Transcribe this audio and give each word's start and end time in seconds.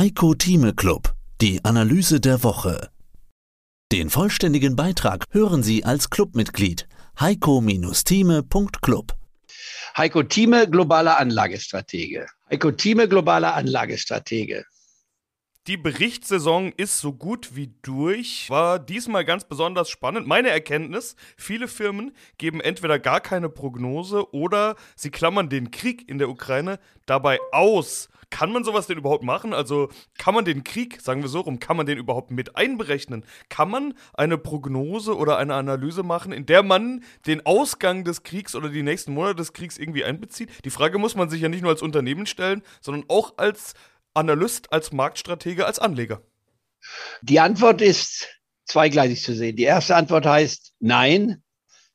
Heiko 0.00 0.32
Thieme 0.32 0.72
Club, 0.72 1.12
die 1.42 1.62
Analyse 1.62 2.20
der 2.20 2.42
Woche. 2.42 2.88
Den 3.92 4.08
vollständigen 4.08 4.74
Beitrag 4.74 5.26
hören 5.30 5.62
Sie 5.62 5.84
als 5.84 6.08
Clubmitglied 6.08 6.88
heiko-thieme.club. 7.20 9.12
Heiko 9.98 10.22
Thieme, 10.22 10.70
globaler 10.70 11.20
Anlagestratege. 11.20 12.28
Heiko 12.50 12.70
Thieme, 12.70 13.08
globaler 13.08 13.54
Anlagestratege. 13.54 14.64
Die 15.66 15.76
Berichtssaison 15.76 16.72
ist 16.78 17.00
so 17.00 17.12
gut 17.12 17.54
wie 17.54 17.74
durch. 17.82 18.48
War 18.48 18.78
diesmal 18.78 19.26
ganz 19.26 19.44
besonders 19.44 19.90
spannend. 19.90 20.26
Meine 20.26 20.48
Erkenntnis, 20.48 21.16
viele 21.36 21.68
Firmen 21.68 22.12
geben 22.38 22.62
entweder 22.62 22.98
gar 22.98 23.20
keine 23.20 23.50
Prognose 23.50 24.32
oder 24.32 24.74
sie 24.96 25.10
klammern 25.10 25.50
den 25.50 25.70
Krieg 25.70 26.08
in 26.08 26.16
der 26.16 26.30
Ukraine 26.30 26.78
dabei 27.04 27.38
aus. 27.52 28.08
Kann 28.30 28.52
man 28.52 28.64
sowas 28.64 28.86
denn 28.86 28.96
überhaupt 28.96 29.22
machen? 29.22 29.52
Also 29.52 29.90
kann 30.16 30.34
man 30.34 30.46
den 30.46 30.64
Krieg, 30.64 30.98
sagen 31.02 31.20
wir 31.20 31.28
so 31.28 31.40
rum, 31.40 31.58
kann 31.58 31.76
man 31.76 31.84
den 31.84 31.98
überhaupt 31.98 32.30
mit 32.30 32.56
einberechnen? 32.56 33.26
Kann 33.50 33.70
man 33.70 33.92
eine 34.14 34.38
Prognose 34.38 35.14
oder 35.14 35.36
eine 35.36 35.54
Analyse 35.54 36.02
machen, 36.02 36.32
in 36.32 36.46
der 36.46 36.62
man 36.62 37.04
den 37.26 37.44
Ausgang 37.44 38.04
des 38.04 38.22
Kriegs 38.22 38.54
oder 38.54 38.70
die 38.70 38.82
nächsten 38.82 39.12
Monate 39.12 39.36
des 39.36 39.52
Kriegs 39.52 39.76
irgendwie 39.76 40.04
einbezieht? 40.04 40.48
Die 40.64 40.70
Frage 40.70 40.98
muss 40.98 41.16
man 41.16 41.28
sich 41.28 41.42
ja 41.42 41.50
nicht 41.50 41.62
nur 41.62 41.72
als 41.72 41.82
Unternehmen 41.82 42.24
stellen, 42.24 42.62
sondern 42.80 43.04
auch 43.08 43.36
als 43.36 43.74
Analyst, 44.20 44.72
als 44.72 44.92
Marktstratege, 44.92 45.66
als 45.66 45.78
Anleger? 45.78 46.22
Die 47.22 47.40
Antwort 47.40 47.80
ist 47.80 48.28
zweigleisig 48.66 49.22
zu 49.22 49.34
sehen. 49.34 49.56
Die 49.56 49.64
erste 49.64 49.96
Antwort 49.96 50.26
heißt 50.26 50.74
nein, 50.78 51.42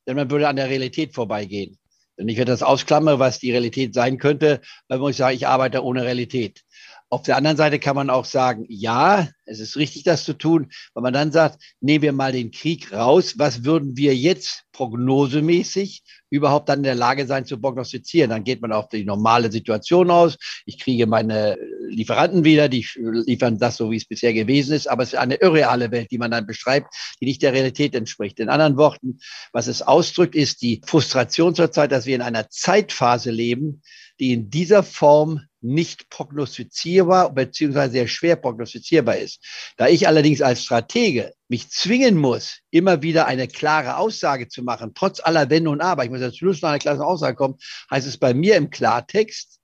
denn 0.06 0.16
man 0.16 0.30
würde 0.30 0.48
an 0.48 0.56
der 0.56 0.68
Realität 0.68 1.14
vorbeigehen. 1.14 1.78
Wenn 2.16 2.28
ich 2.28 2.42
das 2.44 2.62
ausklammere, 2.62 3.18
was 3.18 3.38
die 3.38 3.52
Realität 3.52 3.94
sein 3.94 4.18
könnte, 4.18 4.60
dann 4.88 5.00
muss 5.00 5.12
ich 5.12 5.16
sagen, 5.18 5.36
ich 5.36 5.46
arbeite 5.46 5.84
ohne 5.84 6.04
Realität. 6.04 6.62
Auf 7.08 7.22
der 7.22 7.36
anderen 7.36 7.56
Seite 7.56 7.78
kann 7.78 7.94
man 7.94 8.10
auch 8.10 8.24
sagen, 8.24 8.66
ja, 8.68 9.28
es 9.44 9.60
ist 9.60 9.76
richtig, 9.76 10.02
das 10.02 10.24
zu 10.24 10.32
tun, 10.32 10.72
weil 10.92 11.04
man 11.04 11.12
dann 11.12 11.30
sagt, 11.30 11.62
nehmen 11.80 12.02
wir 12.02 12.12
mal 12.12 12.32
den 12.32 12.50
Krieg 12.50 12.92
raus, 12.92 13.34
was 13.38 13.64
würden 13.64 13.96
wir 13.96 14.16
jetzt 14.16 14.64
prognosemäßig 14.72 16.02
überhaupt 16.30 16.68
dann 16.68 16.80
in 16.80 16.84
der 16.84 16.96
Lage 16.96 17.26
sein 17.26 17.46
zu 17.46 17.60
prognostizieren? 17.60 18.30
Dann 18.30 18.42
geht 18.42 18.60
man 18.60 18.72
auf 18.72 18.88
die 18.88 19.04
normale 19.04 19.52
Situation 19.52 20.10
aus. 20.10 20.36
Ich 20.64 20.80
kriege 20.80 21.06
meine 21.06 21.56
Lieferanten 21.88 22.44
wieder, 22.44 22.68
die 22.68 22.86
liefern 22.96 23.58
das 23.58 23.76
so, 23.76 23.90
wie 23.90 23.96
es 23.96 24.04
bisher 24.04 24.32
gewesen 24.32 24.74
ist, 24.74 24.88
aber 24.88 25.02
es 25.02 25.12
ist 25.12 25.18
eine 25.18 25.36
irreale 25.36 25.90
Welt, 25.90 26.10
die 26.10 26.18
man 26.18 26.30
dann 26.30 26.46
beschreibt, 26.46 26.94
die 27.20 27.26
nicht 27.26 27.42
der 27.42 27.52
Realität 27.52 27.94
entspricht. 27.94 28.40
In 28.40 28.48
anderen 28.48 28.76
Worten, 28.76 29.20
was 29.52 29.66
es 29.66 29.82
ausdrückt, 29.82 30.34
ist 30.34 30.62
die 30.62 30.80
Frustration 30.84 31.54
zurzeit, 31.54 31.92
dass 31.92 32.06
wir 32.06 32.14
in 32.14 32.22
einer 32.22 32.48
Zeitphase 32.50 33.30
leben, 33.30 33.82
die 34.18 34.32
in 34.32 34.50
dieser 34.50 34.82
Form 34.82 35.42
nicht 35.60 36.08
prognostizierbar 36.10 37.34
bzw. 37.34 37.88
sehr 37.88 38.08
schwer 38.08 38.36
prognostizierbar 38.36 39.16
ist. 39.16 39.44
Da 39.76 39.88
ich 39.88 40.06
allerdings 40.06 40.40
als 40.40 40.62
Stratege 40.62 41.32
mich 41.48 41.70
zwingen 41.70 42.16
muss, 42.16 42.60
immer 42.70 43.02
wieder 43.02 43.26
eine 43.26 43.48
klare 43.48 43.96
Aussage 43.96 44.48
zu 44.48 44.62
machen, 44.62 44.92
trotz 44.94 45.20
aller 45.20 45.50
Wenn 45.50 45.68
und 45.68 45.80
Aber, 45.80 46.04
ich 46.04 46.10
muss 46.10 46.20
jetzt 46.20 46.38
Schluss 46.38 46.62
noch 46.62 46.70
eine 46.70 46.78
klare 46.78 47.04
Aussage 47.04 47.36
kommen, 47.36 47.58
heißt 47.90 48.06
es 48.06 48.16
bei 48.16 48.32
mir 48.32 48.56
im 48.56 48.70
Klartext, 48.70 49.60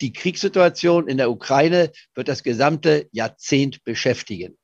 die 0.00 0.12
Kriegssituation 0.12 1.08
in 1.08 1.18
der 1.18 1.30
Ukraine 1.30 1.92
wird 2.14 2.28
das 2.28 2.42
gesamte 2.42 3.08
Jahrzehnt 3.12 3.84
beschäftigen. 3.84 4.56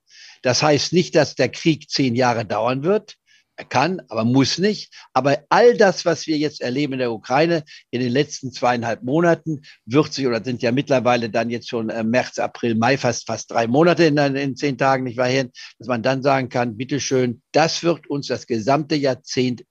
Das 0.43 0.62
heißt 0.62 0.93
nicht, 0.93 1.15
dass 1.15 1.34
der 1.34 1.48
Krieg 1.48 1.91
zehn 1.91 2.15
Jahre 2.15 2.45
dauern 2.45 2.83
wird. 2.83 3.17
Er 3.59 3.65
kann, 3.65 4.03
aber 4.09 4.27
muss 4.27 4.59
nicht. 4.59 4.93
Aber 5.15 5.43
all 5.48 5.77
das, 5.78 6.05
was 6.05 6.27
wir 6.27 6.37
jetzt 6.37 6.61
erleben 6.61 6.93
in 6.95 6.98
der 6.98 7.12
Ukraine 7.12 7.65
in 7.91 8.01
den 8.01 8.12
letzten 8.12 8.53
zweieinhalb 8.53 9.03
Monaten, 9.03 9.62
wird 9.87 10.12
sich 10.12 10.27
oder 10.27 10.45
sind 10.45 10.62
ja 10.62 10.73
mittlerweile 10.73 11.31
dann 11.31 11.48
jetzt 11.48 11.71
schon 11.71 11.89
äh, 11.89 12.05
März, 12.05 12.39
April, 12.39 12.75
Mai, 12.75 12.98
fast, 12.98 13.27
fast 13.27 13.50
drei 13.50 13.67
Monate 13.67 14.05
in, 14.05 14.19
in 14.19 14.56
zehn 14.56 14.77
Tagen, 14.77 15.05
nicht 15.05 15.17
wahr, 15.17 15.31
dass 15.78 15.89
man 15.89 16.03
dann 16.03 16.23
sagen 16.23 16.50
kann, 16.50 16.77
bitteschön, 16.77 17.41
das 17.53 17.83
wird 17.83 18.11
uns 18.11 18.27
das 18.27 18.47
gesamte 18.47 18.95
Jahrzehnt 18.95 19.65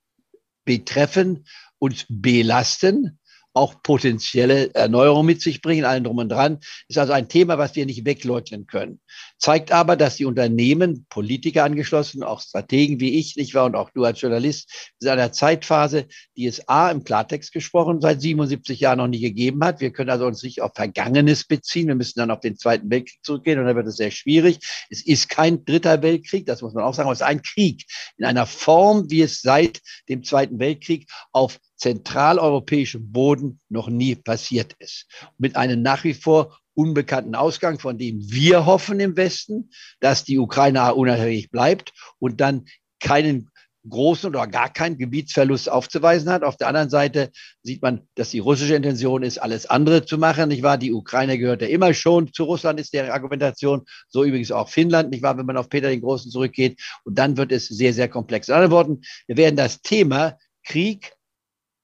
betreffen, 0.66 1.46
uns 1.78 2.06
belasten 2.10 3.20
auch 3.56 3.82
potenzielle 3.82 4.74
Erneuerung 4.76 5.26
mit 5.26 5.42
sich 5.42 5.62
bringen, 5.62 5.86
allen 5.86 6.04
drum 6.04 6.18
und 6.18 6.30
dran. 6.30 6.60
Ist 6.90 6.98
also 6.98 7.14
ein 7.14 7.30
Thema, 7.30 7.58
was 7.58 7.76
wir 7.76 7.86
nicht 7.86 8.06
wegleugnen 8.06 8.68
können. 8.68 9.00
Zeigt 9.38 9.72
aber, 9.72 9.96
dass 9.96 10.18
die 10.18 10.26
Unternehmen, 10.26 11.06
Politiker 11.10 11.64
angeschlossen, 11.64 12.22
auch 12.22 12.42
Strategen 12.42 13.00
wie 13.00 13.18
ich, 13.18 13.38
nicht 13.38 13.54
wahr, 13.54 13.66
und 13.66 13.76
auch 13.76 13.90
du 13.92 14.04
als 14.04 14.20
Journalist, 14.20 14.94
in 15.00 15.08
einer 15.08 15.32
Zeitphase, 15.32 16.08
die 16.36 16.48
es 16.48 16.68
A 16.68 16.92
im 16.92 17.06
Klartext 17.06 17.54
gesprochen 17.54 18.02
seit 18.02 18.22
77 18.22 18.82
Jahren 18.82 18.98
noch 18.98 19.08
nie 19.08 19.22
gegeben 19.22 19.64
hat. 19.64 19.80
Wir 19.80 19.92
können 19.92 20.10
also 20.10 20.26
uns 20.26 20.44
nicht 20.44 20.62
auf 20.62 20.72
Vergangenes 20.76 21.46
beziehen. 21.46 21.88
Wir 21.88 21.96
müssen 21.96 22.20
dann 22.20 22.32
auf 22.32 22.42
den 22.42 22.58
Zweiten 22.58 22.90
Weltkrieg 22.90 23.20
zurückgehen 23.24 23.60
und 23.60 23.66
dann 23.66 23.78
wird 23.78 23.88
es 23.88 23.96
sehr 23.96 24.12
schwierig. 24.12 24.60
Es 24.90 25.06
ist 25.06 25.30
kein 25.30 25.64
dritter 25.64 26.02
Weltkrieg, 26.02 26.46
das 26.46 26.62
muss 26.62 26.74
man 26.74 26.84
auch 26.84 26.94
sagen, 26.94 27.08
aber 27.08 27.14
es 27.14 27.22
ist 27.22 27.28
ein 27.28 27.42
Krieg 27.42 27.86
in 28.18 28.26
einer 28.26 28.46
Form, 28.46 29.10
wie 29.10 29.22
es 29.22 29.42
seit 29.42 29.80
dem 30.10 30.24
Zweiten 30.24 30.60
Weltkrieg 30.60 31.10
auf 31.32 31.58
zentraleuropäischem 31.78 33.12
Boden 33.12 33.60
noch 33.70 33.90
nie 33.90 34.16
passiert 34.16 34.74
ist. 34.80 35.08
Mit 35.38 35.56
einem 35.56 35.82
nach 35.82 36.04
wie 36.04 36.14
vor 36.14 36.58
unbekannten 36.74 37.36
Ausgang, 37.36 37.80
von 37.80 37.98
dem 37.98 38.20
wir 38.30 38.66
hoffen 38.66 39.00
im 39.00 39.16
Westen, 39.16 39.70
dass 40.00 40.24
die 40.24 40.40
Ukraine 40.40 40.94
unabhängig 40.94 41.50
bleibt 41.50 41.94
und 42.20 42.42
dann 42.42 42.66
keinen 43.00 43.50
großen 43.90 44.30
oder 44.30 44.48
gar 44.48 44.72
keinen 44.72 44.98
Gebietsverlust 44.98 45.70
aufzuweisen 45.70 46.30
hat. 46.30 46.44
Auf 46.44 46.58
der 46.58 46.68
anderen 46.68 46.90
Seite 46.90 47.32
sieht 47.62 47.82
man, 47.82 48.02
dass 48.16 48.32
die 48.32 48.40
russische 48.40 48.76
Intention 48.76 49.24
ist, 49.24 49.38
alles 49.38 49.68
andere 49.68 50.06
zu 50.06 50.18
machen, 50.18 50.50
nicht 50.50 50.64
wahr? 50.64 50.78
Die 50.78 50.92
Ukraine 50.92 51.38
gehört 51.38 51.62
ja 51.62 51.68
immer 51.68 51.94
schon 51.94 52.34
zu 52.34 52.46
Russland, 52.46 52.80
ist 52.80 52.94
deren 52.94 53.12
Argumentation. 53.12 53.84
So 54.08 54.24
übrigens 54.24 54.52
auch 54.52 54.70
Finnland, 54.70 55.12
nicht 55.12 55.22
wahr? 55.22 55.38
Wenn 55.38 55.46
man 55.46 55.58
auf 55.58 55.70
Peter 55.70 55.90
den 55.90 56.02
Großen 56.02 56.32
zurückgeht. 56.32 56.82
Und 57.04 57.18
dann 57.18 57.38
wird 57.38 57.52
es 57.52 57.68
sehr, 57.68 57.94
sehr 57.94 58.10
komplex. 58.10 58.48
In 58.48 58.56
anderen 58.56 58.72
Worten, 58.72 59.02
wir 59.28 59.38
werden 59.38 59.56
das 59.56 59.82
Thema 59.82 60.38
Krieg 60.64 61.15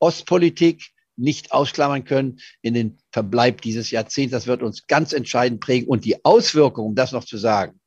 Ostpolitik 0.02 0.92
nicht 1.16 1.52
ausklammern 1.52 2.04
können 2.04 2.40
in 2.62 2.74
den 2.74 2.98
Verbleib 3.12 3.62
dieses 3.62 3.92
Jahrzehnts. 3.92 4.32
Das 4.32 4.48
wird 4.48 4.64
uns 4.64 4.88
ganz 4.88 5.14
entscheidend 5.14 5.62
prägen. 5.62 5.88
Und 5.88 6.06
die 6.06 6.26
Auswirkungen, 6.26 6.90
um 6.90 6.96
das 6.96 7.12
noch 7.12 7.24
zu 7.24 7.38
sagen, 7.38 7.80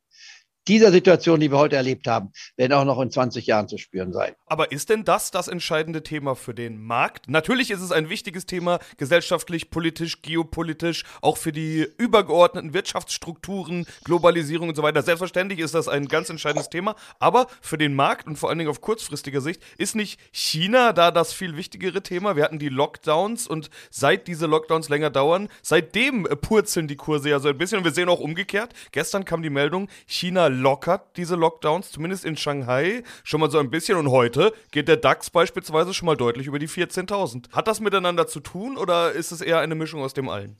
dieser 0.69 0.91
Situation, 0.93 1.41
die 1.41 1.51
wir 1.51 1.59
heute 1.59 1.77
erlebt 1.77 2.07
haben, 2.07 2.33
werden 2.57 2.73
auch 2.73 2.85
noch 2.85 3.01
in 3.01 3.11
20 3.11 3.47
Jahren 3.47 3.69
zu 3.69 3.79
spüren 3.79 4.13
sein. 4.13 4.35
Aber 4.47 4.73
ist 4.73 4.89
denn 4.89 5.05
das 5.05 5.31
das 5.31 5.49
entscheidende 5.49 6.03
Thema 6.03 6.35
für 6.35 6.55
den 6.55 6.83
Markt? 6.83 7.29
Natürlich 7.29 7.71
ist 7.71 7.81
es 7.81 7.93
ein 7.93 8.09
wichtiges 8.09 8.47
Thema, 8.47 8.79
gesellschaftlich, 8.97 9.71
politisch, 9.71 10.23
geopolitisch, 10.23 11.05
auch 11.21 11.37
für 11.37 11.53
die 11.53 11.87
übergeordneten 11.99 12.73
Wirtschaftsstrukturen, 12.73 13.87
Globalisierung 14.05 14.71
und 14.71 14.75
so 14.75 14.83
weiter. 14.83 15.03
Selbstverständlich 15.03 15.59
ist 15.59 15.75
das 15.75 15.89
ein 15.89 16.09
ganz 16.09 16.31
entscheidendes 16.31 16.71
Thema. 16.71 16.97
Aber 17.19 17.47
für 17.61 17.79
den 17.79 17.95
Markt 17.95 18.27
und 18.27 18.37
vor 18.37 18.49
allen 18.49 18.59
Dingen 18.59 18.71
auf 18.71 18.81
kurzfristiger 18.81 19.41
Sicht 19.41 19.63
ist 19.77 19.95
nicht 19.95 20.19
China 20.33 20.93
da 20.93 21.11
das 21.11 21.33
viel 21.33 21.57
wichtigere 21.57 22.03
Thema. 22.03 22.37
Wir 22.37 22.45
hatten 22.45 22.59
die 22.59 22.69
Lockdowns 22.71 23.47
und 23.47 23.71
seit 23.91 24.29
diese 24.29 24.47
Lockdowns 24.47 24.89
länger 24.89 25.11
dauern, 25.11 25.49
seitdem 25.63 26.25
purzeln 26.41 26.89
die 26.89 26.97
Kurse 26.97 27.29
ja 27.31 27.39
so 27.39 27.49
ein 27.49 27.59
bisschen. 27.59 27.79
Und 27.79 27.85
wir 27.85 27.93
sehen 27.93 28.09
auch 28.09 28.21
umgekehrt. 28.21 28.73
Gestern 28.93 29.25
kam 29.25 29.43
die 29.43 29.51
Meldung, 29.51 29.89
China 30.07 30.54
lockert 30.55 31.17
diese 31.17 31.37
Lockdowns, 31.37 31.91
zumindest 31.93 32.25
in 32.25 32.37
Shanghai, 32.37 33.03
schon 33.23 33.41
mal 33.41 33.51
so 33.51 33.59
ein 33.59 33.71
bisschen. 33.71 33.99
Und 33.99 34.11
heute 34.11 34.53
geht 34.71 34.89
der 34.89 34.97
DAX 34.97 35.31
beispielsweise 35.31 35.93
schon 35.93 36.07
mal 36.07 36.17
deutlich 36.17 36.47
über 36.47 36.59
die 36.59 36.69
14.000. 36.69 37.51
Hat 37.53 37.69
das 37.69 37.81
miteinander 37.81 38.27
zu 38.27 38.41
tun 38.41 38.77
oder 38.77 39.13
ist 39.13 39.33
es 39.33 39.41
eher 39.41 39.59
eine 39.59 39.75
Mischung 39.75 40.03
aus 40.03 40.15
dem 40.15 40.29
allen? 40.29 40.57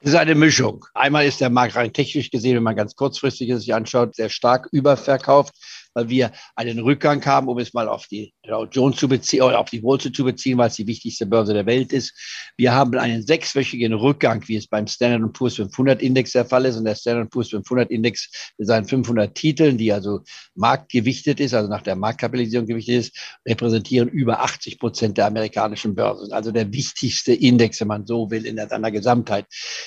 Es 0.00 0.10
ist 0.10 0.16
eine 0.16 0.34
Mischung. 0.34 0.84
Einmal 0.92 1.26
ist 1.26 1.40
der 1.40 1.48
Markt 1.50 1.74
rein 1.74 1.92
technisch 1.92 2.30
gesehen, 2.30 2.56
wenn 2.56 2.62
man 2.62 2.76
ganz 2.76 2.94
kurzfristig 2.96 3.52
sich 3.54 3.74
anschaut, 3.74 4.14
sehr 4.14 4.28
stark 4.28 4.68
überverkauft 4.70 5.54
weil 5.96 6.08
wir 6.10 6.30
einen 6.54 6.78
Rückgang 6.78 7.24
haben, 7.24 7.48
um 7.48 7.58
es 7.58 7.72
mal 7.72 7.88
auf 7.88 8.06
die 8.06 8.34
Dow 8.42 8.66
Jones 8.70 8.96
zu 8.96 9.08
beziehen 9.08 9.40
auf 9.40 9.70
die 9.70 9.82
Wall 9.82 9.98
Street 9.98 10.14
zu 10.14 10.24
beziehen, 10.24 10.58
weil 10.58 10.68
es 10.68 10.76
die 10.76 10.86
wichtigste 10.86 11.24
Börse 11.26 11.54
der 11.54 11.64
Welt 11.64 11.92
ist. 11.92 12.14
Wir 12.56 12.72
haben 12.72 12.96
einen 12.98 13.26
sechswöchigen 13.26 13.94
Rückgang, 13.94 14.46
wie 14.46 14.56
es 14.56 14.66
beim 14.66 14.86
Standard 14.86 15.32
Poor's 15.32 15.56
500 15.56 16.02
Index 16.02 16.32
der 16.32 16.44
Fall 16.44 16.66
ist. 16.66 16.76
Und 16.76 16.84
der 16.84 16.94
Standard 16.94 17.30
Poor's 17.30 17.48
500 17.48 17.90
Index 17.90 18.52
mit 18.58 18.68
seinen 18.68 18.86
500 18.86 19.34
Titeln, 19.34 19.78
die 19.78 19.92
also 19.92 20.20
marktgewichtet 20.54 21.40
ist, 21.40 21.54
also 21.54 21.68
nach 21.68 21.82
der 21.82 21.96
Marktkapitalisierung 21.96 22.66
gewichtet 22.66 22.96
ist, 22.96 23.38
repräsentieren 23.46 24.08
über 24.08 24.42
80 24.42 24.78
Prozent 24.78 25.16
der 25.16 25.26
amerikanischen 25.26 25.94
Börsen. 25.94 26.32
Also 26.32 26.52
der 26.52 26.70
wichtigste 26.72 27.32
Index, 27.32 27.80
wenn 27.80 27.88
man 27.88 28.06
so 28.06 28.30
will, 28.30 28.44
in 28.44 28.56
seiner 28.56 28.90
Gesamtheit. 28.90 29.46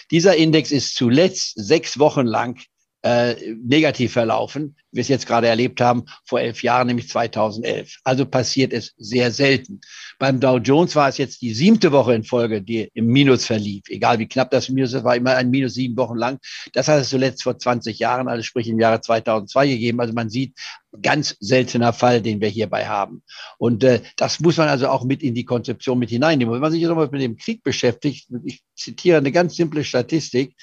Dieser 0.10 0.36
Index 0.36 0.72
ist 0.72 0.96
zuletzt 0.96 1.54
sechs 1.56 2.00
Wochen 2.00 2.26
lang 2.26 2.60
äh, 3.02 3.36
negativ 3.64 4.14
verlaufen, 4.14 4.76
wie 4.92 4.98
wir 4.98 5.02
es 5.02 5.08
jetzt 5.08 5.28
gerade 5.28 5.48
erlebt 5.48 5.80
haben, 5.80 6.04
vor 6.26 6.42
elf 6.42 6.64
Jahren, 6.64 6.88
nämlich 6.88 7.08
2011. 7.08 8.00
Also 8.04 8.26
passiert 8.26 8.74
es 8.74 8.94
sehr 8.98 9.32
selten. 9.32 9.80
Beim 10.18 10.40
Dow 10.40 10.58
Jones 10.58 10.96
war 10.96 11.08
es 11.08 11.18
jetzt 11.18 11.42
die 11.42 11.54
siebte 11.54 11.92
Woche 11.92 12.14
in 12.14 12.24
Folge, 12.24 12.62
die 12.62 12.90
im 12.94 13.08
Minus 13.08 13.46
verlief. 13.46 13.84
Egal 13.88 14.20
wie 14.20 14.28
knapp 14.28 14.52
das 14.52 14.70
Minus 14.70 14.94
ist, 14.94 15.04
war 15.04 15.16
immer 15.16 15.36
ein 15.36 15.50
Minus 15.50 15.76
sieben 15.76 15.96
Wochen 15.96 16.18
lang. 16.18 16.40
Das 16.74 16.88
hat 16.88 17.00
es 17.00 17.10
zuletzt 17.10 17.44
vor 17.44 17.58
20 17.58 18.00
Jahren, 18.00 18.28
also 18.28 18.44
sprich 18.44 18.68
im 18.68 18.80
Jahre 18.80 19.00
2002 19.00 19.68
gegeben. 19.68 20.02
Also 20.02 20.14
man 20.14 20.30
sieht, 20.30 20.58
ganz 21.02 21.36
seltener 21.40 21.94
Fall, 21.94 22.22
den 22.22 22.42
wir 22.42 22.50
hierbei 22.50 22.88
haben. 22.88 23.24
Und 23.58 23.84
äh, 23.84 24.02
das 24.18 24.40
muss 24.40 24.58
man 24.58 24.70
also 24.70 24.88
auch 24.88 25.04
mit 25.04 25.22
in 25.22 25.36
die 25.36 25.46
Konzeption 25.46 26.00
mit 26.00 26.10
hineinnehmen. 26.10 26.54
Wenn 26.54 26.62
man 26.62 26.72
sich 26.72 26.84
nochmal 26.84 27.10
mit 27.12 27.22
dem 27.22 27.38
Krieg 27.38 27.64
beschäftigt, 27.64 28.28
ich 28.44 28.64
zitiere 28.76 29.18
eine 29.18 29.32
ganz 29.32 29.56
simple 29.56 29.84
Statistik, 29.84 30.56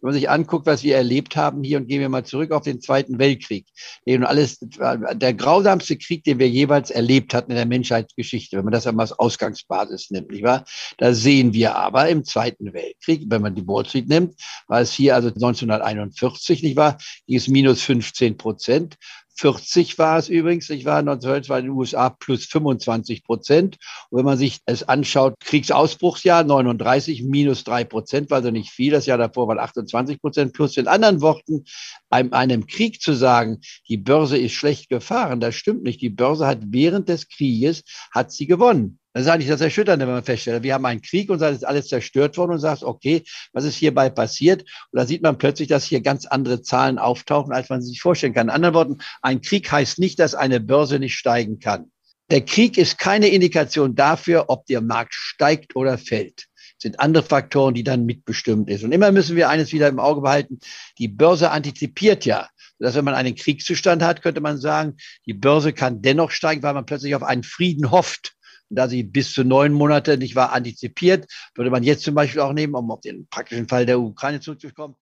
wenn 0.00 0.08
man 0.08 0.14
sich 0.14 0.30
anguckt, 0.30 0.66
was 0.66 0.82
wir 0.82 0.96
erlebt 0.96 1.36
haben 1.36 1.62
hier 1.62 1.78
und 1.78 1.86
gehen 1.86 2.00
wir 2.00 2.08
mal 2.08 2.24
zurück 2.24 2.50
auf 2.52 2.62
den 2.62 2.80
Zweiten 2.80 3.18
Weltkrieg. 3.18 3.66
Und 4.06 4.24
alles, 4.24 4.58
der 4.60 5.34
grausamste 5.34 5.96
Krieg, 5.96 6.24
den 6.24 6.38
wir 6.38 6.48
jeweils 6.48 6.90
erlebt 6.90 7.34
hatten 7.34 7.50
in 7.50 7.56
der 7.56 7.66
Menschheitsgeschichte, 7.66 8.56
wenn 8.56 8.64
man 8.64 8.72
das 8.72 8.86
einmal 8.86 9.04
als 9.04 9.18
Ausgangsbasis 9.18 10.10
nimmt, 10.10 10.30
nicht 10.30 10.44
wahr? 10.44 10.64
Da 10.98 11.14
sehen 11.14 11.52
wir 11.52 11.76
aber 11.76 12.08
im 12.08 12.24
Zweiten 12.24 12.72
Weltkrieg, 12.72 13.24
wenn 13.28 13.42
man 13.42 13.54
die 13.54 13.66
Wall 13.66 13.86
Street 13.86 14.08
nimmt, 14.08 14.34
war 14.66 14.80
es 14.80 14.92
hier 14.92 15.14
also 15.14 15.28
1941, 15.28 16.62
nicht 16.62 16.76
wahr, 16.76 16.98
ging 17.26 17.36
es 17.36 17.48
minus 17.48 17.82
15 17.82 18.36
Prozent. 18.36 18.96
40 19.36 19.98
war 19.98 20.18
es 20.18 20.28
übrigens, 20.28 20.70
ich 20.70 20.84
war 20.84 20.98
1912 20.98 21.48
war 21.48 21.58
in 21.58 21.64
den 21.66 21.72
USA 21.72 22.10
plus 22.10 22.46
25 22.46 23.24
Prozent. 23.24 23.78
Und 24.10 24.18
wenn 24.18 24.24
man 24.24 24.38
sich 24.38 24.60
es 24.66 24.82
anschaut, 24.84 25.34
Kriegsausbruchsjahr 25.40 26.44
39 26.44 27.24
minus 27.24 27.64
drei 27.64 27.84
Prozent, 27.84 28.30
war 28.30 28.38
also 28.38 28.50
nicht 28.50 28.70
viel. 28.70 28.92
Das 28.92 29.06
Jahr 29.06 29.18
davor 29.18 29.48
waren 29.48 29.58
28 29.58 30.20
Prozent 30.20 30.52
plus. 30.52 30.76
In 30.76 30.86
anderen 30.86 31.20
Worten, 31.20 31.64
einem, 32.10 32.32
einem 32.32 32.66
Krieg 32.66 33.00
zu 33.00 33.12
sagen, 33.12 33.60
die 33.88 33.98
Börse 33.98 34.38
ist 34.38 34.52
schlecht 34.52 34.88
gefahren, 34.88 35.40
das 35.40 35.54
stimmt 35.54 35.82
nicht. 35.82 36.00
Die 36.00 36.10
Börse 36.10 36.46
hat 36.46 36.58
während 36.66 37.08
des 37.08 37.28
Krieges, 37.28 37.82
hat 38.12 38.32
sie 38.32 38.46
gewonnen. 38.46 38.98
Das 39.14 39.22
ist 39.22 39.28
eigentlich 39.28 39.48
das 39.48 39.60
Erschütternde, 39.60 40.08
wenn 40.08 40.14
man 40.14 40.24
feststellt, 40.24 40.64
wir 40.64 40.74
haben 40.74 40.84
einen 40.86 41.00
Krieg 41.00 41.30
und 41.30 41.40
es 41.40 41.58
ist 41.58 41.64
alles 41.64 41.86
zerstört 41.86 42.36
worden 42.36 42.50
und 42.50 42.58
sagt, 42.58 42.82
okay, 42.82 43.22
was 43.52 43.62
ist 43.62 43.76
hierbei 43.76 44.10
passiert? 44.10 44.62
Und 44.90 44.98
da 44.98 45.06
sieht 45.06 45.22
man 45.22 45.38
plötzlich, 45.38 45.68
dass 45.68 45.84
hier 45.84 46.00
ganz 46.00 46.26
andere 46.26 46.62
Zahlen 46.62 46.98
auftauchen, 46.98 47.52
als 47.52 47.68
man 47.68 47.80
sich 47.80 48.00
vorstellen 48.00 48.34
kann. 48.34 48.48
In 48.48 48.54
anderen 48.54 48.74
Worten, 48.74 48.98
ein 49.22 49.40
Krieg 49.40 49.70
heißt 49.70 50.00
nicht, 50.00 50.18
dass 50.18 50.34
eine 50.34 50.58
Börse 50.58 50.98
nicht 50.98 51.14
steigen 51.14 51.60
kann. 51.60 51.92
Der 52.28 52.40
Krieg 52.40 52.76
ist 52.76 52.98
keine 52.98 53.28
Indikation 53.28 53.94
dafür, 53.94 54.46
ob 54.48 54.66
der 54.66 54.80
Markt 54.80 55.14
steigt 55.14 55.76
oder 55.76 55.96
fällt. 55.96 56.46
Es 56.56 56.82
sind 56.82 56.98
andere 56.98 57.22
Faktoren, 57.22 57.74
die 57.74 57.84
dann 57.84 58.06
mitbestimmt 58.06 58.68
ist. 58.68 58.82
Und 58.82 58.90
immer 58.90 59.12
müssen 59.12 59.36
wir 59.36 59.48
eines 59.48 59.72
wieder 59.72 59.86
im 59.86 60.00
Auge 60.00 60.22
behalten. 60.22 60.58
Die 60.98 61.08
Börse 61.08 61.52
antizipiert 61.52 62.24
ja 62.24 62.48
dass 62.80 62.96
wenn 62.96 63.04
man 63.04 63.14
einen 63.14 63.36
Kriegszustand 63.36 64.02
hat, 64.02 64.20
könnte 64.20 64.40
man 64.42 64.58
sagen, 64.58 64.96
die 65.26 65.32
Börse 65.32 65.72
kann 65.72 66.02
dennoch 66.02 66.32
steigen, 66.32 66.62
weil 66.62 66.74
man 66.74 66.84
plötzlich 66.84 67.14
auf 67.14 67.22
einen 67.22 67.44
Frieden 67.44 67.92
hofft 67.92 68.33
da 68.70 68.88
sie 68.88 69.02
bis 69.02 69.32
zu 69.32 69.44
neun 69.44 69.72
Monate 69.72 70.18
nicht 70.18 70.34
war 70.34 70.52
antizipiert, 70.52 71.26
würde 71.54 71.70
man 71.70 71.82
jetzt 71.82 72.02
zum 72.02 72.14
Beispiel 72.14 72.40
auch 72.40 72.52
nehmen, 72.52 72.74
um 72.74 72.90
auf 72.90 73.00
den 73.00 73.26
praktischen 73.28 73.68
Fall 73.68 73.86
der 73.86 74.00
Ukraine 74.00 74.40
zurückzukommen. 74.40 74.96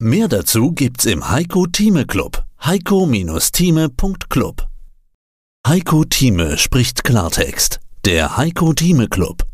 Mehr 0.00 0.28
dazu 0.28 0.72
gibt's 0.72 1.06
im 1.06 1.30
Heiko 1.30 1.66
Thieme 1.66 2.06
Club. 2.06 2.44
Heiko-Thieme.club. 2.60 4.68
Heiko 5.66 6.04
Thieme 6.04 6.58
spricht 6.58 7.04
Klartext. 7.04 7.80
Der 8.04 8.36
Heiko 8.36 8.72
Thieme 8.72 9.08
Club. 9.08 9.44